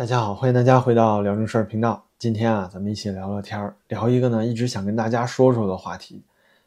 [0.00, 2.02] 大家好，欢迎大家回到聊正事儿频道。
[2.18, 6.22] 今天啊，咱们一起聊聊天儿，聊一个呢一直想跟大家说说的话题，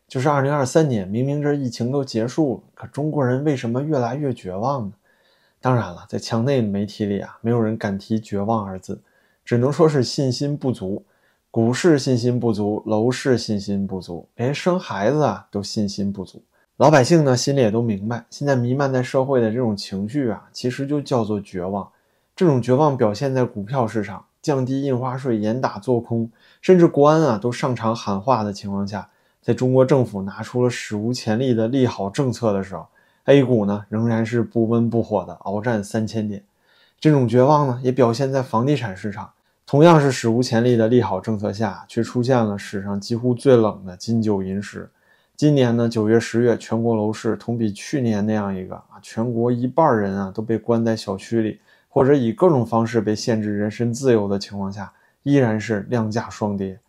[0.07, 4.93] 就是二零二三年，明明这疫情都结束了，可中国人为什么越来越绝望呢？
[5.59, 9.01] 当然了，在墙内媒体里啊，没有人敢提绝望二字，
[9.43, 11.03] 只能说是信心不足。
[11.49, 16.43] 股市信心不足，楼市信心不足，连生孩子啊都信心不足。
[16.77, 21.89] 老百姓呢心里也都明白，现在弥漫在社会的这种情绪啊，其实就叫做绝望。
[22.35, 29.07] 这种绝望表现在股票市场降低印花税、严打做空，甚至国安啊都上场喊话的情况下，
[29.41, 32.87] 在中国政府拿出了史无前例的利好政策的时候
[33.25, 36.43] ，A 股呢仍然是不温不火的鏖战三千点。
[36.99, 39.29] 这种绝望呢也表现在房地产市场，
[39.67, 44.89] 同样是史无前例的利好政策下，却出现了史上几乎最冷的金九银十。
[45.35, 51.59] 今年呢九月、十月，全国楼市同比去年那样一个啊，全国一半人啊都被关在小区里。
[51.93, 56.79] 或者以各种方式被限制人身自由的情况下，依然是量价双跌。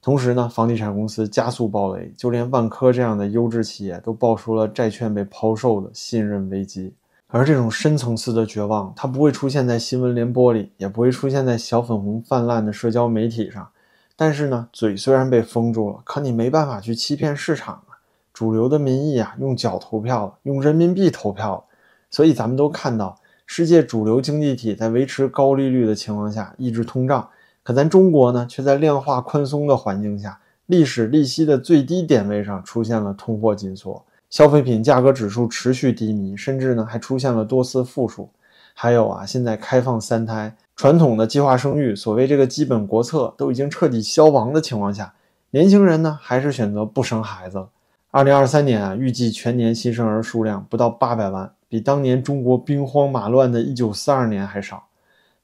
[0.00, 6.94] 同时呢，房地产公司加速暴雷，就连万科这样的优质企业都爆出了债券被抛售的信任危机。
[7.26, 13.68] 而这种深层次的绝望，它不会出现在新闻联播里，也不会出现在小粉红泛滥的社交媒体上。
[14.16, 18.00] 但是呢，嘴虽然被封住了，可你没办法去欺骗市场啊。
[18.32, 21.66] 主流的民意啊，用脚投票，用人民币投票。
[22.10, 23.20] 所以咱们都看到。
[23.46, 27.28] 世界主流经济体在维持高利率的情况下抑制通胀，
[27.62, 38.30] 可咱中国呢，却在量化宽松的环境下，历史利息的最低点位上出现了通货紧缩，消费品价格指数持续低迷，甚至呢还出现了多次负数。
[38.72, 45.14] 还有啊，现在开放三胎，传统的计划生育，所谓这个基本国策都已经彻底消亡的情况下，
[45.50, 47.68] 年轻人呢还是选择不生孩子了。
[48.10, 51.52] 二零二三年啊，预计全年新生儿数量不到八百万。
[51.74, 54.84] 比当年中国兵荒马乱的一九四二年还少。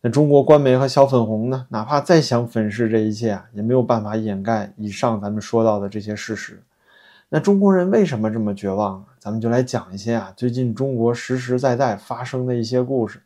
[0.00, 1.66] 那中国官媒和小粉红呢？
[1.70, 6.62] 哪怕再想粉饰这一切啊，也没有办法掩盖以上咱们说到的这些事实。
[7.30, 9.04] 那中国人为什么这么绝望？
[9.18, 13.20] 咱们就来讲一些啊，最近中国实实在在发生的一些故事。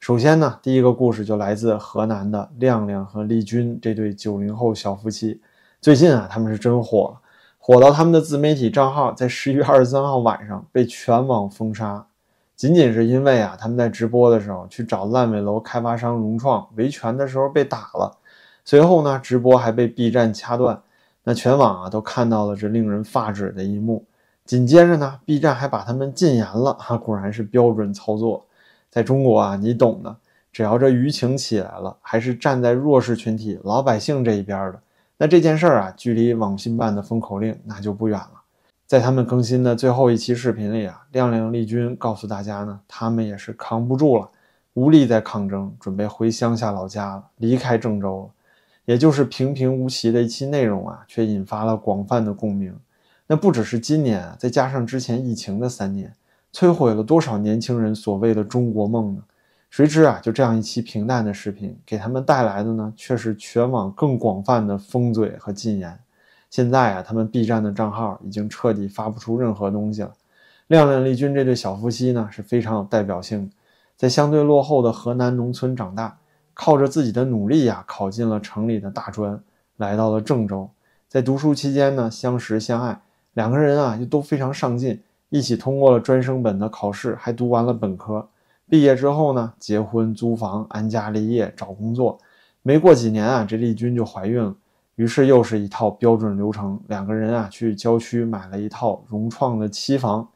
[0.00, 5.38] 首先呢，第一个故事就来自河南的亮亮和丽君这对九零后小夫妻。
[5.82, 7.20] 最近啊，他们是真火了，
[7.58, 12.06] 火到他们的自媒体账号在十一月二十三号晚上被全网封杀。
[12.58, 18.18] 仅仅是因为啊，他们在直播的时候去找烂尾楼开发商融创维权的时候被打了，
[18.64, 20.82] 随后呢，直播还被 B 站掐断，
[21.22, 24.04] 那全网啊都看到了这令人发指的一幕。
[24.44, 28.44] 紧接着呢，B 站还把他们禁言了啊，果然是标准操作。
[28.90, 30.16] 在中国啊，你懂的，
[30.50, 34.82] 只要这舆情起来了，还是站在弱势群体老百姓这一边的，
[35.16, 38.37] 那这件事儿啊，距离网信办的封口令那就不远了。
[38.88, 44.30] 在他们更新的最后一期视频里啊，亮亮丽君告诉大家呢，他们也是扛不住了，
[44.72, 48.30] 无力再抗争，准备回乡下老家了，离开郑州了。
[48.86, 52.74] 也就是平平无奇的一期内容啊，却引发了广泛的共鸣。
[53.26, 56.14] 那不只是今年，再加上之前疫情的三年，
[56.50, 59.22] 摧毁了多少年轻人所谓的中国梦呢？
[59.68, 65.98] 谁知啊，就这样一期平淡的视频，给他们带来的呢，却是全网更广泛的封嘴和禁言。
[66.50, 70.12] 现在啊，他们 B 站的账号已经彻底发不出任何东西了。
[70.68, 73.52] 亮亮、丽君这对小夫妻呢是非常有代表性的，
[73.96, 76.18] 在相对落后的河南农村长大，
[76.54, 79.42] 靠着自己的努力呀，考进了城里的大专，
[79.76, 80.68] 来到了郑州。
[81.08, 83.00] 在读书期间呢，相识相爱，
[83.32, 88.28] 两个人啊又都非常上进，一起通过了专升本的考试，还读完了本科。
[88.68, 92.18] 毕业之后呢，结婚、租房、安家立业、找工作。
[92.62, 94.54] 没过几年啊，这丽君就怀孕了。
[94.98, 100.26] 于是又是一套标准流程，两个人啊去郊区买了一套融创的期房，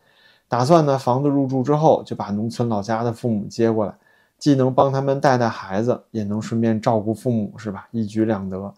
[0.46, 3.92] 打算呢房子入住之后就把农村老家的父母接过来，
[4.38, 7.88] 既能帮他们带带孩子，也能顺便照顾父母，是吧？
[7.90, 8.72] 一举两得。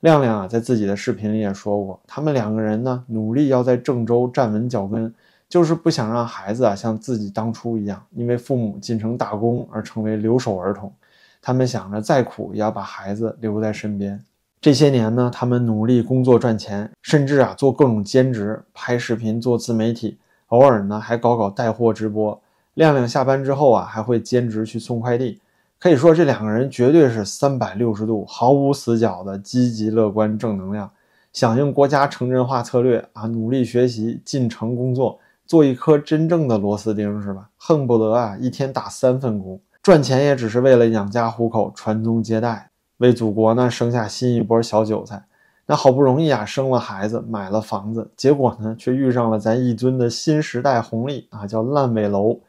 [0.00, 5.14] 亮亮啊在自己的视频里也说过，他们两个人呢努力要在郑州站稳脚跟，
[5.48, 10.92] 就是不想让孩子啊像自己当初一样，因为父母进城打工而成为留守儿童。
[11.40, 14.20] 他们想着再苦也要把孩子留在身边。
[14.60, 20.18] 这些年呢，他们努力工作赚钱，甚至啊做各种兼职，拍视频做自媒体，
[20.48, 22.40] 偶尔呢还搞搞带货直播。
[22.74, 25.40] 亮亮下班之后啊，还会兼职去送快递。
[25.78, 30.90] 可以说，这两个人绝对是三百六十度毫无死角的积极乐观正能量，
[31.32, 37.48] 响应国家城镇化策略啊，努力学习，进城工作，做一颗真正的螺丝钉，是吧？
[37.56, 42.67] 恨不得啊一天打三份工，赚钱也只是为了养家糊口，传宗接代。
[42.98, 45.24] 为祖国呢生下新一波小韭菜，
[45.66, 52.40] 那好不容易啊生了孩子，买了房子，结果呢却遇上了咱一尊的新时代红利啊，叫烂尾楼，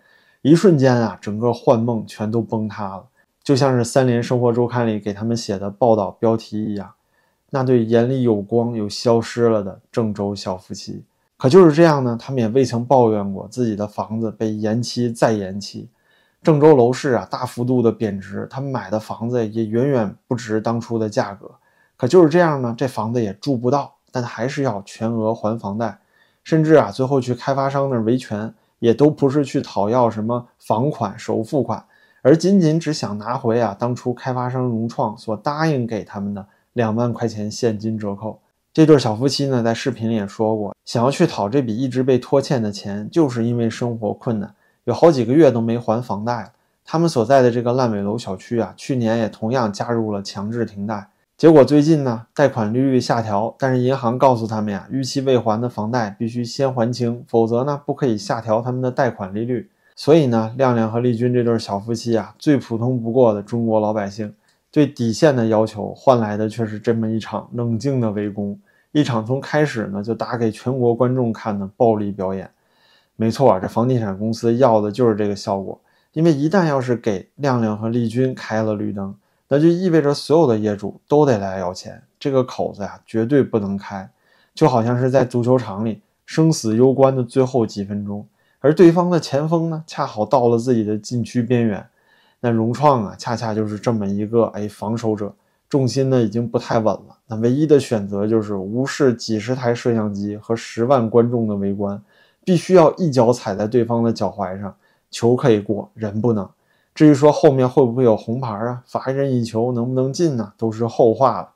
[0.42, 3.06] 一瞬间啊整个幻梦全都崩塌了。
[3.44, 6.92] 就像是《三联生活周刊》里给他们写的报道标题一样，
[7.50, 11.04] 那对眼里有光又消失了的郑州小夫妻。
[11.38, 15.88] 可就是这样呢，他们也未曾抱怨过自己的房子被延期再延期。
[16.42, 21.52] 郑州楼市啊，大幅度的贬值，他们买的房子也远远不值当初的价格。
[21.98, 26.00] 可就是这样呢，这房子也住不到，但还是要全额还房贷，
[26.46, 31.84] 甚至啊，最后去开发商那儿维权，也都不是去讨要什么房款、首付款，
[32.22, 38.40] 而仅仅只想拿回啊当初开发商融创所答应给他们的两万块钱现金折扣。
[38.72, 44.56] 这对小夫妻呢，在视频里也说过，想要去讨这笔一直被拖欠的钱，就是因为生活困难。
[44.90, 46.52] 有好几个月都没还房贷了。
[46.84, 51.08] 他们所在的这个烂尾楼小区啊，去年也同样加入了强制停贷。
[51.38, 59.70] 结果最近呢，贷款利率下调，但是银行告诉他们呀，逾期未还的房贷必须先还清，否则呢，不可以下调他们的贷款利率。
[59.96, 64.34] 所以呢，亮亮和丽君这对小夫妻啊，最普通不过的中国老百姓，
[64.72, 68.60] 最底线的要求换来的却是这么一场冷静的围攻，
[68.92, 72.50] 一场从开始呢就打给全国观众看的暴力表演。
[73.20, 75.78] 没错啊，这房地产公司要的就是这个效果。
[76.14, 79.14] 因为一旦要是给亮亮和丽君开了绿灯，
[79.50, 84.10] 那就意味着所有的业主都得来要钱，这个口子呀绝对不能开。
[84.56, 88.26] 就好像是在足球场里生死攸关的最后几分钟，
[88.62, 91.86] 而对方的前锋呢恰好到了自己的禁区边缘，
[92.40, 95.34] 那融创啊恰恰就是这么一个哎防守者，
[95.70, 97.18] 重心呢已经不太稳了。
[97.28, 102.02] 那唯一的选择就是无视几十台摄像机和十万观众的围观。
[102.50, 104.76] 必须要一脚踩在对方的脚踝上，
[105.12, 106.50] 球可以过，人不能。
[106.96, 111.50] 至于说后面会不会有红牌啊，罚一人一球能不能进呢，都是后话了。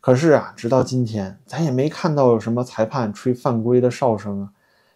[0.00, 4.48] 可是啊，直到今天，咱也没看到有什么裁判吹犯规的哨声啊。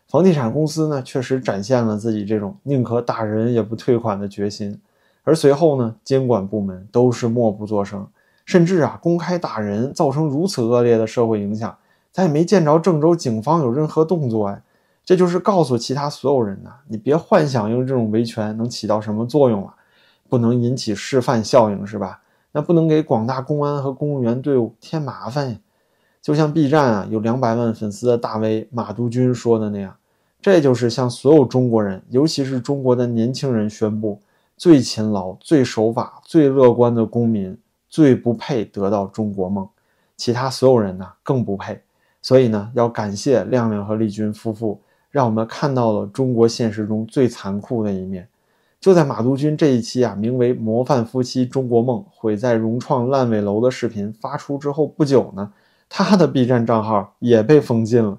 [0.08, 4.81] 房地产公司呢，确实展现了自己这种宁可打人也不退款的决心。
[5.25, 8.06] 而随后呢，监管部门都是默不作声，
[8.46, 11.76] 甚至啊，公开打人，造成如此恶劣的社会影响，
[12.11, 14.62] 咱也没见着郑州警方有任何动作哎。
[15.04, 19.74] 这就是告诉其他所有人呐，你别幻想用这种维权能起到什么作用了，
[20.30, 22.22] 不能引起示范效应是吧？
[22.52, 25.56] 那不能给广大公安和公务员队伍添麻烦呀。
[26.22, 29.94] 就像 B 站啊有两百万粉丝的大 V 马杜军说的那样，
[30.40, 34.18] 这就是向所有中国人，尤其是中国的年轻人宣布：
[34.56, 37.58] 最勤劳、最守法、最乐观的公民，
[37.90, 39.68] 最不配得到中国梦，
[40.16, 41.82] 其他所有人呢更不配。
[42.22, 44.80] 所以呢，要感谢亮亮和丽君夫妇。
[45.14, 48.26] 让我们看到了中国现实中最残酷的一面。
[48.81, 55.52] 就在马杜军这一期啊，名为《模范夫妻中国梦毁在融创烂尾楼》的视频发出之后不久呢，
[55.88, 58.19] 他的 B 站账号也被封禁了。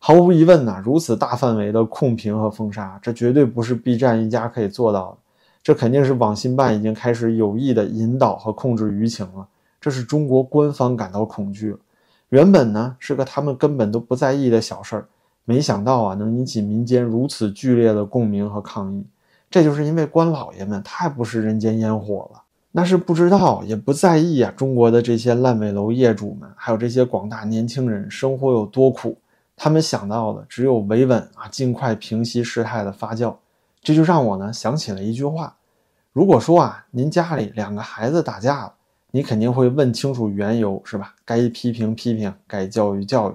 [0.00, 5.18] 毫无疑问呐，如此大范围的控评和封杀，这绝对不是 B 站一家可以做到的。
[5.62, 9.46] 这肯定是网信办已经开始有意的引导和控制舆情了。
[9.80, 11.76] 这是中国官方感到恐惧。
[12.30, 15.06] 原本呢，是个他们根本都不在意的小事儿。
[15.44, 19.04] 没想到啊，能引起民间如此剧烈的共鸣和抗议，
[19.50, 22.42] 这就是因为官老爷们太不食人间烟火了。
[22.72, 29.16] 那是不知道也不在意啊，中国的这些烂尾楼业主们，还有这些广大年轻人生活有多苦，
[29.54, 33.34] 他们想到的只有维稳啊，尽快平息事态的发酵。
[33.80, 35.54] 这就让我呢想起了一句话：
[36.12, 38.72] 如果说啊，您家里两个孩子打架了，
[39.10, 41.14] 你肯定会问清楚缘由，是吧？
[41.24, 43.34] 该批评批评，该教育教育。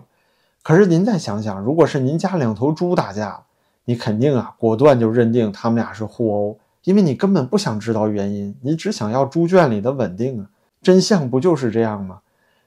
[0.61, 3.43] 可是您再想想，如果是您家两头猪打架，
[3.85, 10.49] 你肯定啊果断就认定他们俩是互殴，因为你根本不想知道原因，你只想要猪圈里的稳定啊。
[10.81, 12.19] 真相不就是这样吗？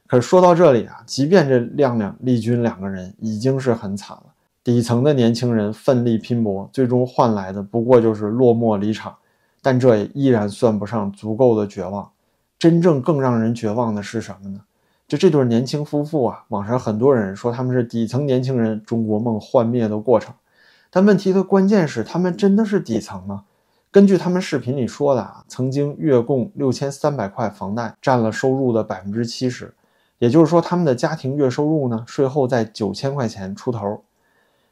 [0.06, 4.24] 可是说到这里啊，即便这亮亮、丽君两个人已经是很惨了，
[4.62, 9.14] 底层的年轻人奋力拼搏，最终换来的不过就是落寞离场，
[9.62, 12.10] 但这也依然算不上足够的绝望。
[12.58, 14.60] 真正更让人绝望的是什么呢？
[15.08, 20.34] 就这对年轻夫妇啊，网上很多人说他们是底层年轻人中国梦幻灭的过程，
[20.90, 23.44] 但问题的关键是他们真的是底层吗？
[23.90, 29.74] 根据他们视频里说的啊，曾经月供六千三百块房贷占了收入的百分之七十，
[30.18, 34.02] 也就是说他们的家庭月收入呢，税后在九千块钱出头，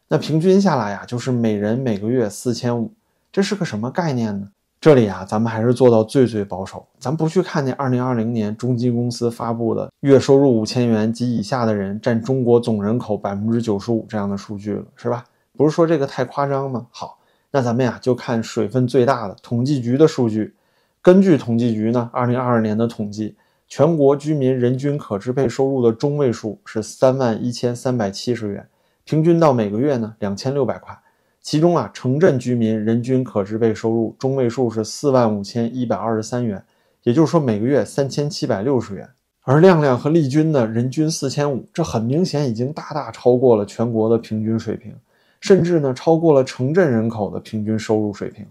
[0.09, 2.95] 那平均下来呀，就是每人每个月四千五，
[3.31, 4.49] 这是个什么概念呢？
[4.81, 15.23] 这里啊，咱们还是做到最最保守，咱不去看那二零二零年中金公司发布的月收入五千元及以下的人占中国总人口百分之九十五这样的数据了，是吧？
[15.55, 16.87] 不是说这个太夸张吗？
[16.91, 17.19] 好，
[17.51, 20.55] 那咱们呀就看水分最大的统计局的数据。
[21.03, 23.37] 根据统计局呢，二零二二年的统计，
[23.69, 28.67] 全国居民人均可支配收入的中位数是三万一千三百七十元，
[29.05, 30.99] 平均到每个月呢两千六百块。
[31.43, 36.63] 其中啊，城镇居民人均可支配收入中位数是四万五千一百二十三元，
[37.03, 39.09] 也就是说每个月三千七百六十元。
[39.43, 44.95] 而亮亮和丽君呢，人均四千五，这很明显已经大大超过了全国的平均水平，
[45.41, 48.47] 甚至呢超过了城镇人口的平均收入水平。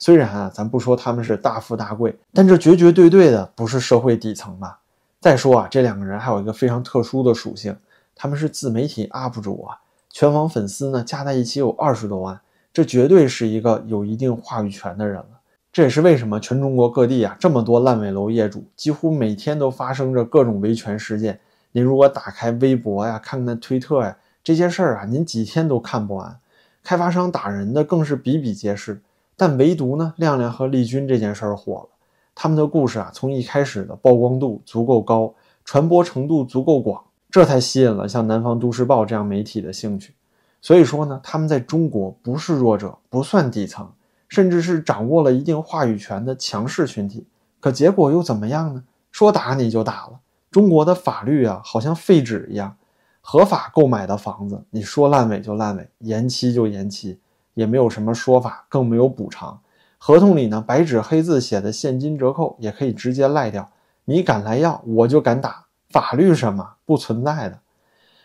[0.00, 4.80] 虽然啊，咱不说他们是大富大贵，但这绝绝对对的不是社会底层吧？
[5.20, 7.74] 再说啊，这两个人还有一个非常特殊的属性，
[8.16, 9.78] 他们是自媒体 UP 主啊，
[10.12, 12.38] 全网粉丝呢加在一起有二十多万，
[12.70, 15.26] 这绝对是一个有一定话语权的人了。
[15.72, 21.40] 这也是为什么全中国各地啊这么多烂尾楼业主，几乎每天都发生着各种维权事件。
[21.72, 24.14] 您如果打开微博呀，看看推特呀，
[24.44, 26.38] 这些事儿啊，您几天都看不完。
[26.84, 29.00] 开发商打人的更是比比皆是。
[29.34, 31.88] 但唯独呢，亮亮和丽君这件事儿火了。
[32.34, 35.32] 他们的故事啊，从一开始的曝光度足够高，
[35.64, 37.02] 传播程度足够广，
[37.32, 40.14] 这才吸引了像南方都市报这样媒体的兴趣。
[40.60, 43.90] 所以说呢，他们在中国不是弱者，不算底层。
[44.28, 47.26] 甚至是掌握了一定话语权的强势群体，
[47.60, 48.82] 可结果又怎么样呢？
[49.10, 50.20] 说打你就打了。
[50.50, 52.74] 中国的法律啊，好像废纸一样，
[53.20, 57.20] 合法购买的房子，你说烂尾就烂尾，延期就延期，
[57.52, 59.60] 也没有什么说法，更没有补偿。
[59.98, 63.70] 合同里呢，白纸黑字写的现金折扣也可以直接赖掉。
[64.06, 65.66] 你敢来要，我就敢打。
[65.92, 67.58] 法律什么不存在的，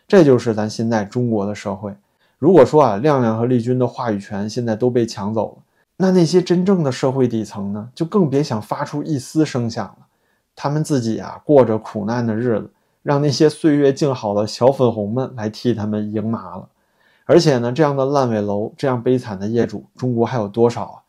[0.07, 1.93] 这就是咱现在中国的社会。
[2.39, 5.63] 如果说啊，亮亮和丽君的话语权现在都被抢走了。
[5.97, 9.97] 那那些真正的社会底层呢，就更别想发出一丝声响了。
[10.55, 12.69] 他们自己啊，过着苦难的日子，
[13.03, 16.69] 让那些岁月静好的小粉红们来替他们赢麻了。
[17.25, 21.01] 而且呢，这样的烂尾楼，这样悲惨的业主，中国还有多少啊？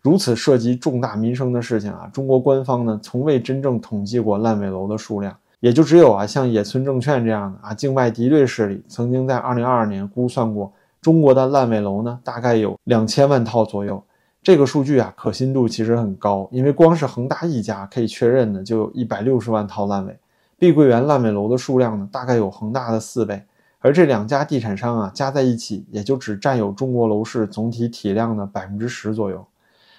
[0.00, 14.02] 如此涉及重大民生的事情啊，中国官方呢，从未真正统计过烂尾楼的数量，也就只有啊，像野村证券这样的啊，境外敌对势力曾经在2022年估算过，中国的烂尾楼呢，大概有两千万套左右。
[14.42, 20.16] 这个数据啊，可信度其实很高，因为光是恒大一家可以确认的就有一百六十万套烂尾，
[20.58, 23.42] 碧桂园烂尾楼的数量呢，大概有恒大的四倍，
[23.80, 29.44] 而这两家地产商啊，加在一起也就只占有中国楼市总体体量的百分之十左右。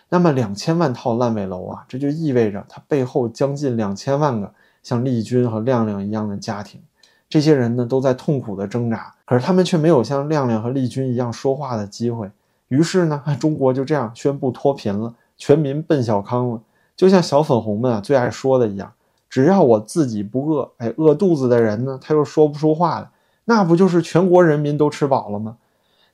[0.10, 4.54] 那么两千万套烂尾楼啊，这就意味着它背后将近两千万个
[4.88, 6.82] 像丽君和亮亮一样的家庭，
[7.28, 12.32] 这些人呢都在痛苦的挣扎，可是他们却没有像亮亮和丽君一样说话的机会。
[12.70, 16.62] 于是呢， 中国就这样宣布脱贫了，全民奔小康了。
[16.96, 18.94] 就像小粉红们啊最爱说的一样，
[19.30, 23.10] 只要我自己不饿，哎，饿肚子的人呢，他又说不出话来，
[23.44, 25.58] 那不就是全国人民都吃饱了吗？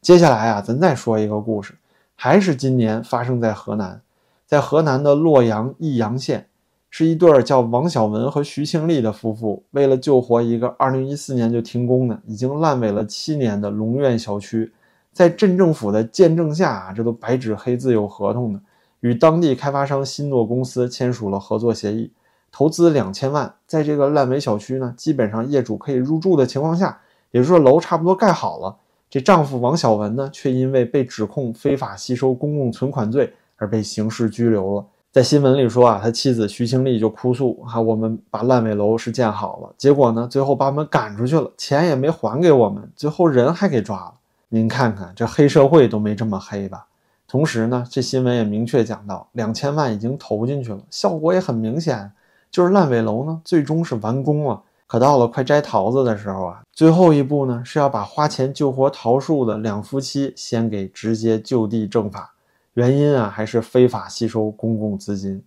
[0.02, 1.76] 接下来啊，咱再说一个故事，
[2.16, 4.02] 还是今年发生在河南，
[4.48, 6.48] 在河南的洛阳益阳县，
[6.96, 14.72] 是一对儿叫王小文和徐庆丽的夫妇，为了救活一个2014年就停工的、已经烂尾了七年的龙苑小区。
[15.12, 18.62] 在镇政府的见证下啊，这都白纸黑字有合同的，
[19.00, 22.12] 与当地开发商新诺公司签署了合作协议，
[22.52, 28.78] 投资两千万，在这个烂尾小区呢，基本上业主可以入住的情况下，也就是说楼差不多盖好了，
[29.10, 34.86] 这丈夫王小文呢，却因为被指控非法吸收公共存款罪而被刑事拘留了。
[35.14, 44.14] 在新闻里说啊，他妻子徐清丽就哭诉啊，我们把烂尾楼是建好了，结果呢，最后把我们赶出去了，钱也没还给我们，最后人还给抓了。
[44.50, 46.88] 您看看，这黑社会都没这么黑吧？
[47.28, 52.12] 同时呢，这新闻也明确讲到，两千万已经投进去了，效果也很明显，
[52.50, 54.64] 就是烂尾楼呢，最终是完工了。
[54.88, 62.33] 可到了快摘桃子的时候啊，最后一步呢，是要把花钱救活桃树的两夫妻先给直接就地正法。
[62.74, 65.44] 原因啊，还是非法吸收公共资金。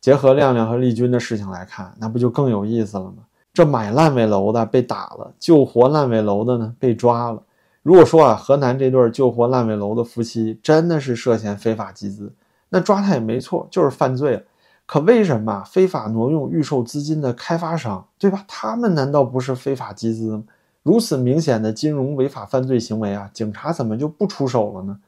[0.00, 3.24] 结合亮亮和丽君的事情来看，那不就更有意思了吗？
[3.52, 7.42] 这买烂尾楼的被打了，救活烂尾楼的呢被抓了。
[7.82, 12.32] 如果说啊，河南这对救活烂尾楼的夫妻真的是涉嫌非法集资，
[12.68, 14.42] 那抓他也没错，就是犯罪了。
[14.86, 18.44] 可为什么非法挪用预售资金的开发商，对吧？
[18.48, 20.44] 他们难道不是非法集资吗？
[20.82, 24.98] 如此明显的金融违法犯罪行为啊，警察怎么就不出手了呢？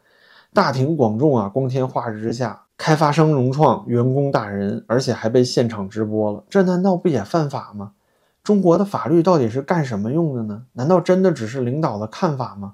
[0.57, 7.93] 大庭广众啊，光天化日之下，开发商融创员工打人，而且还被现场直播了，这难道不也犯法吗？
[8.43, 10.63] 中国的法律到底是干什么用的呢？
[10.73, 12.73] 难道真的只是领导的看法吗？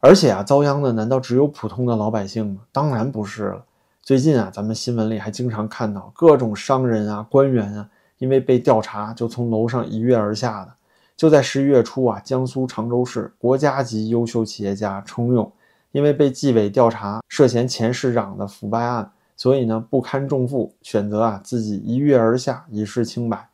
[0.00, 2.60] 而且啊，遭殃的难道只有普通的老百姓吗？
[2.70, 3.64] 当然不是了。
[4.02, 10.72] 最近啊，咱们新闻里还经常看到各种商人啊、官员啊，因为被调查就从楼上一跃而下的。
[11.16, 15.50] 就在十一月初啊，江苏常州市国家级优秀企业家程勇，
[15.92, 23.48] 因为被纪委调查涉嫌前市长的腐败案，所以呢不堪重负，选择啊自己一跃而下，以示清白。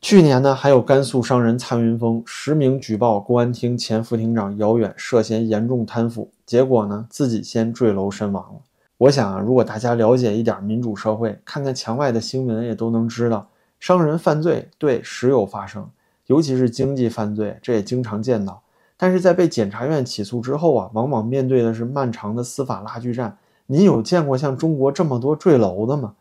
[0.00, 8.60] 去年呢，还有甘肃商人蔡云峰实名举报公安厅前副厅长姚远涉嫌严重贪腐，结果呢，自己先坠楼身亡了。
[8.98, 13.48] 我想啊，如果大家了解一点民主社会，看看墙外的新闻，也都能知道，
[13.80, 15.88] 商人犯罪，对，时有发生，
[16.26, 18.62] 尤其是经济犯罪，这也经常见到。
[18.98, 23.38] 但是在被检察院起诉之后啊，往往面对的是漫长的司法拉锯战。
[23.66, 26.14] 你有见过像中国这么多坠楼的吗？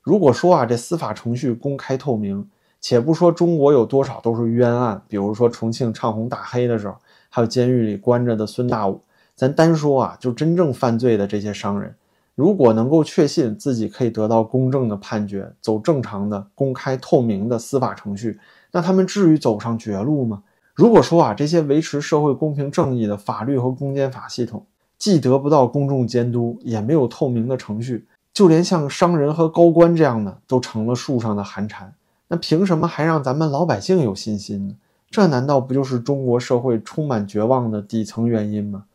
[0.00, 2.48] 如果说啊，这司法程序公开透明，
[2.80, 6.96] 且不说中国有多少都是冤案，比如说重庆唱红打黑的时候，
[7.28, 9.00] 还有监狱里关着的孙大武，
[9.34, 11.94] 咱单说啊，就真正犯罪的这些商人，
[12.34, 18.38] 如果能够确信自己可以得到公正的判决，走正常的、公开透明的司法程序，
[18.70, 20.42] 那他们至于走上绝路吗？
[20.74, 24.66] 如果说啊，这些维持社会公平正义的法律和公检法系统
[24.98, 31.94] 既得不到公众监督，也没有透明的程序，就连像商人和高官这样的都成了树上的寒蝉，
[32.26, 34.74] 那凭什么还让咱们老百姓有信心呢？
[35.10, 38.86] 这难道不就是中国社会充满绝望的底层原因吗？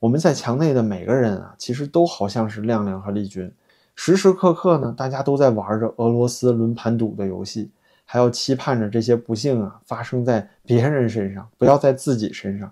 [0.00, 3.48] 我们在墙内的每个人啊，其实都好像是亮亮和丽君，
[3.94, 7.70] 时时刻刻呢，大家都在玩着俄罗斯轮盘赌的游戏。
[8.12, 12.70] 还要期盼着这些不幸啊发生在别人身上，不要在自己身上。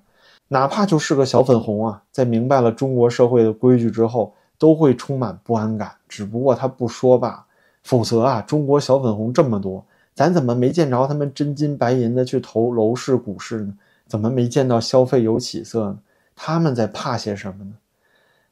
[0.49, 5.93] 哪怕就是个小粉红啊，在明白了中国社会的规矩之后，都会充满不安感。
[6.07, 7.47] 只不过他不说吧，
[7.83, 9.83] 否则啊，中国小粉红这么多，
[10.13, 13.73] 咱怎么没见着他们真金白银的去投楼市股市呢？
[14.07, 15.99] 怎么没见到消费有起色呢？
[16.37, 17.73] 他们在怕些什么呢？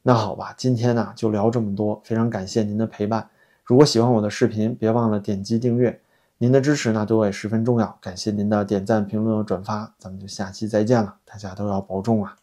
[0.00, 3.28] 那好吧，今天呢就聊这么多，非常感谢您的陪伴。
[3.62, 6.00] 如果喜欢我的视频，别忘了点击订阅。
[6.40, 7.98] 您的支持呢，对我也十分重要。
[8.00, 11.16] 感谢您的点赞、评论和转发，咱们就下期再见了。
[11.24, 12.36] 大家都要保重啊！